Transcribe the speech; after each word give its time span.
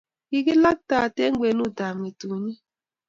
Kikilaktak 0.29 1.15
eng' 1.23 1.39
kwenutab 1.39 1.95
ng'etung'ik 1.99 2.59